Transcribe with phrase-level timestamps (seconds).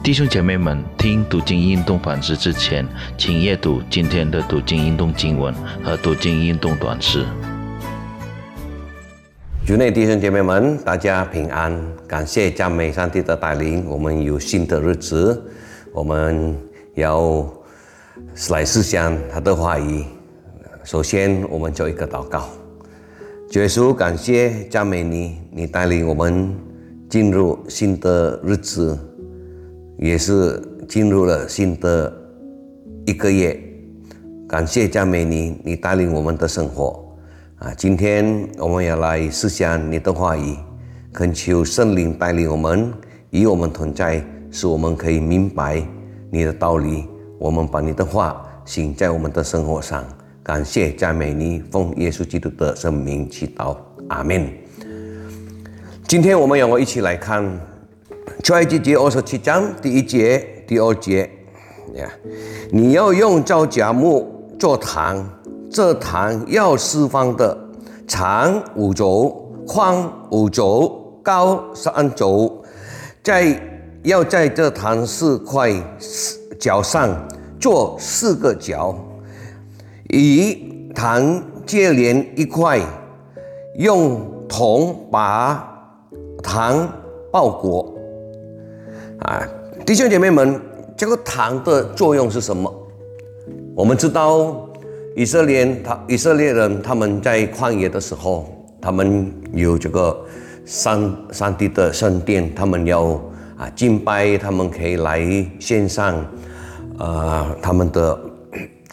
[0.00, 2.86] 弟兄姐妹们，听读经运动反思之前，
[3.18, 7.26] 请阅读今天的读经运动经文和读经运动短诗。
[9.66, 11.78] 主内弟兄姐妹们，大家平安！
[12.06, 15.42] 感谢赞美上帝的带领，我们有新的日子，
[15.92, 16.56] 我们
[16.94, 17.46] 要
[18.50, 20.04] 来思想他的话语。
[20.84, 22.48] 首先，我们做一个祷告。
[23.50, 26.56] 主耶稣，感谢赞美你，你带领我们
[27.10, 28.98] 进入新的日子。
[29.98, 32.12] 也是进入了新的
[33.04, 33.58] 一个月，
[34.48, 37.04] 感谢佳美你，你带领我们的生活
[37.56, 37.74] 啊！
[37.74, 40.56] 今天我们要来思想你的话语，
[41.12, 42.92] 恳求圣灵带领我们，
[43.30, 45.84] 与我们同在，使我们可以明白
[46.30, 47.04] 你的道理。
[47.40, 50.04] 我们把你的话行在我们的生活上。
[50.44, 53.76] 感谢佳美你，奉耶稣基督的圣名祈祷，
[54.08, 54.48] 阿门。
[56.06, 57.44] 今天我们要我一起来看。
[58.42, 61.28] 出埃及记二十七章第一节、第二节，
[61.94, 62.08] 呀，
[62.70, 65.28] 你要用皂荚木做坛，
[65.70, 67.58] 这坛要四方的，
[68.06, 72.62] 长五轴，宽五轴，高三轴，
[73.22, 73.60] 在
[74.04, 75.72] 要在这坛四块
[76.60, 77.10] 角上
[77.60, 78.96] 做四个角，
[80.08, 82.80] 以坛接连一块，
[83.76, 85.92] 用铜把
[86.42, 86.88] 坛
[87.32, 87.97] 包裹。
[89.20, 89.42] 啊，
[89.84, 90.60] 弟兄姐妹们，
[90.96, 92.72] 这个糖的作用是什么？
[93.74, 94.68] 我们知道，
[95.16, 98.46] 以色列他以色列人他们在旷野的时候，
[98.80, 100.16] 他们有这个
[100.64, 103.20] 上上帝的圣殿，他们要
[103.56, 105.20] 啊敬拜，他们可以来
[105.58, 106.24] 献上
[106.98, 108.18] 呃他们的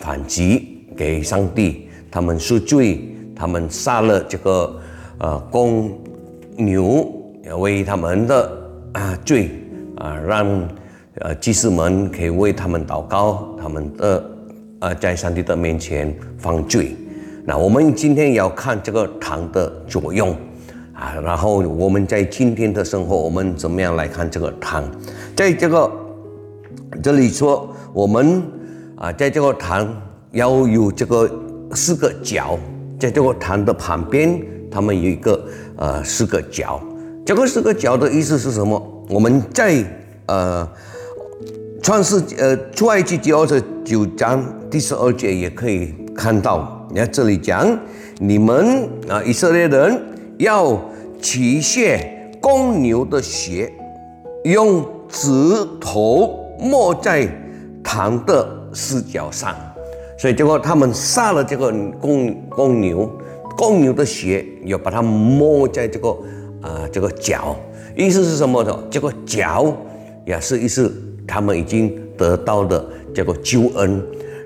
[0.00, 4.80] 反击给上帝，他们赎罪，他们杀了这个
[5.18, 5.96] 呃公
[6.56, 7.06] 牛
[7.58, 8.52] 为他们的
[8.94, 9.50] 啊罪。
[9.98, 10.46] 啊，让
[11.20, 14.30] 呃祭司们可以为他们祷告，他们的
[14.80, 16.96] 呃在上帝的面前犯罪。
[17.44, 20.36] 那我们今天要看这个糖的作用
[20.92, 24.84] 啊，然后我们在今天的生活，我们怎么样来看这个糖？
[25.34, 25.90] 在这个
[27.02, 28.42] 这里说，我们
[28.96, 29.88] 啊，在这个糖
[30.32, 31.28] 要有这个
[31.74, 32.58] 四个角，
[33.00, 35.44] 在这个糖的旁边，他们有一个
[35.76, 36.80] 呃四个角。
[37.24, 38.80] 这个四个角的意思是什么？
[39.08, 39.82] 我们在
[40.26, 40.68] 呃
[41.82, 47.66] 创世呃出埃及记二十九章第十二节也可以看到，你看这里讲，
[48.18, 49.98] 你们啊以色列人
[50.36, 50.78] 要
[51.22, 53.72] 取血公牛的血，
[54.44, 55.28] 用指
[55.80, 57.26] 头抹在
[57.82, 59.56] 糖的四角上，
[60.18, 63.10] 所以结果他们杀了这个公公牛，
[63.56, 66.10] 公牛的血要把它抹在这个
[66.60, 67.56] 啊这个角。
[67.98, 68.72] 意思是什么的？
[68.88, 69.76] 这个脚
[70.24, 70.92] 也是意思，
[71.26, 74.00] 他们已经得到的这个救恩。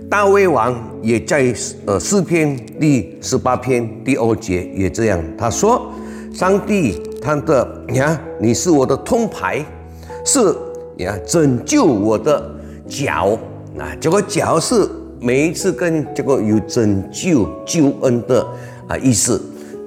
[0.09, 1.55] 大卫王也在
[1.85, 5.93] 呃诗篇第十八篇第二节也这样，他说
[6.33, 9.63] ：“上帝，他的你看，你是我的通牌，
[10.25, 10.57] 是
[10.97, 12.51] 呀拯救我的
[12.89, 13.39] 脚。
[13.79, 14.89] 啊，这个脚是
[15.21, 18.47] 每一次跟这个有拯救救恩的
[18.89, 19.39] 啊意思。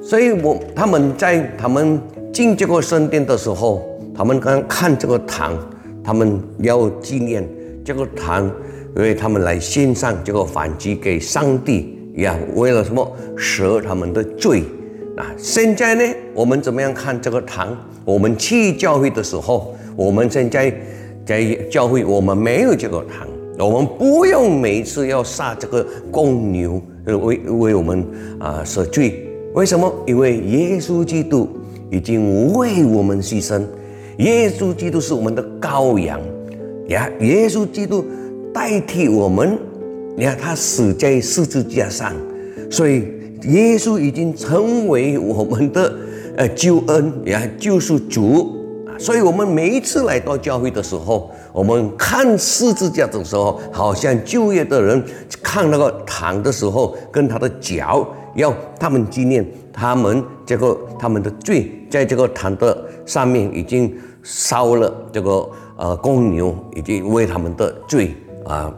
[0.03, 1.99] 所以我他们在他们。”
[2.35, 3.81] 进这个圣殿的时候，
[4.13, 5.57] 他们刚看这个堂，
[6.03, 7.47] 他们要纪念
[7.81, 8.43] 这个堂，
[8.93, 14.63] 因为他们来献上这个反击给上帝呀，为了什么赦他们的罪
[15.15, 15.23] 啊？
[15.37, 16.03] 现在呢，
[16.33, 17.69] 我们怎么样看这个堂？
[18.03, 20.69] 我们去教会的时候，我们现在
[21.25, 21.41] 在
[21.71, 23.25] 教会，我们没有这个堂，
[23.57, 28.05] 我们不用每次要杀这个公牛为为我们
[28.39, 29.25] 啊赦罪。
[29.53, 29.89] 为什么？
[30.05, 31.47] 因为耶稣基督。
[31.91, 33.61] 已经为我们牺牲，
[34.17, 36.19] 耶稣基督是我们的羔羊
[36.87, 37.09] 呀！
[37.19, 38.03] 耶稣基督
[38.53, 39.57] 代替我们，
[40.15, 42.13] 你看他死在十字架上，
[42.69, 43.07] 所以
[43.43, 45.93] 耶稣已经成为我们的
[46.37, 48.55] 呃救恩呀，救赎主
[48.87, 48.97] 啊！
[48.97, 55.03] 所以我们每一次来到教会的时候，我们看十字架的时候，好像就业的人
[55.43, 59.45] 看那个堂的时候，跟他的脚要他们纪念。
[59.77, 63.93] 他们这个他们的罪，在这个坛的上面已经
[64.23, 68.15] 烧了这个呃公牛，已经为他们的罪
[68.45, 68.73] 啊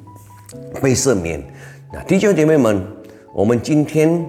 [0.80, 1.44] 被赦免。
[1.92, 2.82] 那弟兄姐妹们，
[3.34, 4.26] 我们今天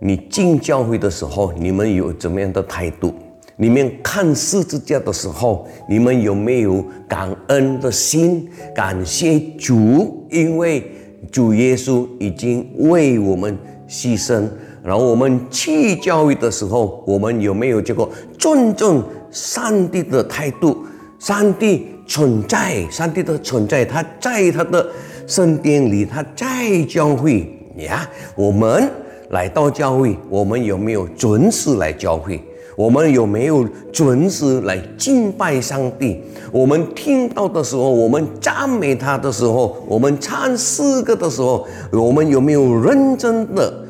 [0.00, 3.14] 你进教会的时候，你们有怎么样的态度？
[3.54, 8.48] 你们看十字架的时候，你们有没有感恩的心？
[8.74, 10.82] 感谢主，因为
[11.30, 13.56] 主耶稣已经为我们
[13.88, 14.46] 牺牲。
[14.84, 18.08] 然后我们去教育的时候，我们有没有这个
[18.38, 20.84] 尊重上帝的态度？
[21.18, 24.88] 上帝存在，上帝的存在，他在他的
[25.26, 27.40] 圣殿里，他在教会
[27.78, 28.08] 呀。
[28.36, 28.88] 我们
[29.30, 32.40] 来到教会，我们有没有准时来教会？
[32.78, 36.22] 我们有没有准时来敬拜上帝？
[36.52, 43.84] 我们听到的时候，我们赞美他的时候，我们唱诗歌的时候，我们有没有认真的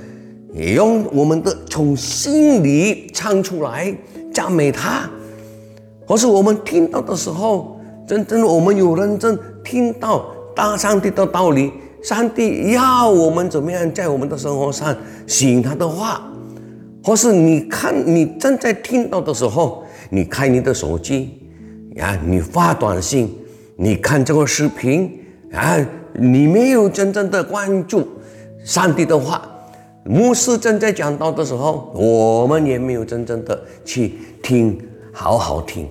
[0.55, 3.94] 用我们的从心里唱出来
[4.32, 5.02] 赞美他？
[6.06, 10.25] 或是我们听到的时候，真正我们有认真听到
[10.56, 11.70] 大上帝的道理，
[12.02, 14.96] 上帝要我们怎么样在我们的生活上
[15.26, 16.23] 行他的话？
[17.03, 21.31] 或是你看，你正在听到的时候，你开你的手机，
[22.00, 23.35] 啊，你发短信，
[23.77, 25.19] 你看这个视频，
[25.53, 25.79] 啊，
[26.15, 28.06] 你没有真正的关注
[28.65, 29.43] 上帝的话。
[30.05, 34.79] 牧师正在讲道的时候，我们也没有真正的去听，
[35.12, 35.87] 好好听。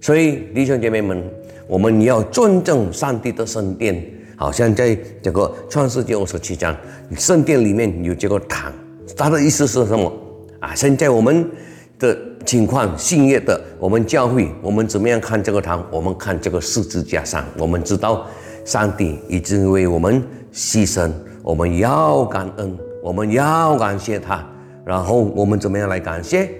[0.00, 1.22] 所以弟兄姐妹们，
[1.68, 4.02] 我们要尊重上帝的圣殿，
[4.34, 6.74] 好像在这个创世纪二十七章，
[7.18, 8.72] 圣殿里面有这个堂，
[9.14, 10.10] 它的意思是什么？
[10.60, 11.50] 啊，现在我们
[11.98, 15.82] 的情况，信业的，我们教会，我们怎么样看这个堂？
[15.90, 18.26] 我们看这个十字架上，我们知道
[18.62, 20.22] 上帝已经为我们
[20.52, 21.10] 牺牲，
[21.42, 24.46] 我们要感恩，我们要感谢他。
[24.84, 26.50] 然后我们怎么样来感谢？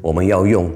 [0.00, 0.70] 我们要用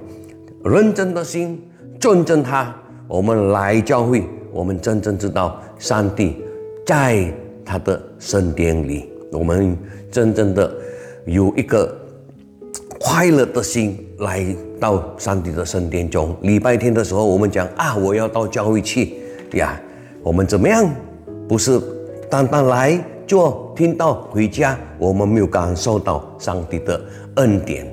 [0.63, 1.67] 认真的心
[1.99, 2.75] 尊重他。
[3.09, 6.37] 我们来教会，我们真正知道上帝
[6.85, 7.33] 在
[7.65, 9.75] 他的圣殿里，我们
[10.11, 10.71] 真正的
[11.25, 12.04] 有一个。
[13.07, 14.43] 快乐的心来
[14.81, 16.35] 到上帝的圣殿中。
[16.41, 19.17] 礼拜天的时候，我们讲啊，我要到教会去
[19.53, 19.79] 呀。
[20.23, 20.89] 我们怎么样？
[21.47, 21.79] 不是
[22.31, 26.99] 单单来做听到回家，我们没有感受到上帝的
[27.37, 27.87] 恩典。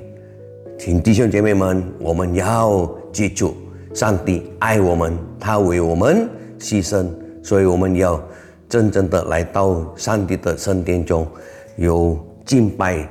[0.78, 3.54] 请弟兄姐妹们，我们要记住，
[3.92, 6.26] 上帝爱我们，他为我们
[6.58, 7.06] 牺牲，
[7.42, 8.18] 所以我们要
[8.66, 11.28] 真正的来到上帝的圣殿中，
[11.76, 13.06] 有敬拜、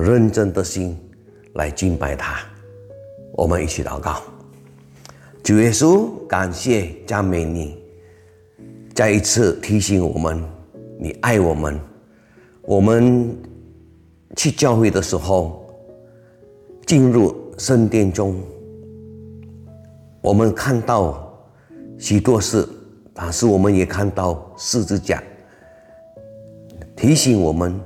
[0.00, 0.98] 认真的心。
[1.54, 2.40] 来敬拜他，
[3.34, 4.22] 我们一起祷告。
[5.42, 7.76] 主耶稣，感谢赞美你，
[8.94, 10.42] 再一次提醒我们，
[10.98, 11.78] 你爱我们。
[12.62, 13.36] 我们
[14.36, 15.66] 去教会的时候，
[16.86, 18.40] 进入圣殿中，
[20.20, 21.36] 我们看到
[21.98, 22.66] 许多事，
[23.12, 25.20] 但是我们也看到十字架，
[26.94, 27.78] 提醒我们，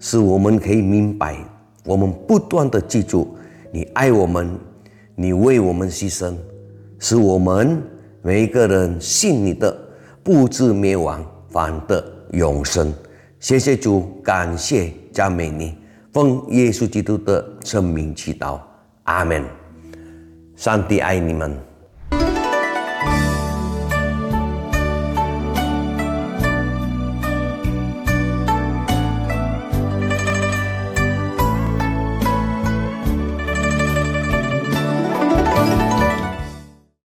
[0.00, 1.36] 使我们可以明白。
[1.86, 3.36] 我们不断的记住，
[3.70, 4.58] 你爱我们，
[5.14, 6.34] 你为我们牺牲，
[6.98, 7.80] 使我们
[8.22, 9.74] 每一个人信你的，
[10.22, 12.92] 不至灭亡，反得永生。
[13.38, 15.76] 谢谢主，感谢赞美你，
[16.12, 18.58] 奉耶稣基督的圣名祈祷，
[19.04, 19.44] 阿门。
[20.56, 21.56] 上帝爱你们。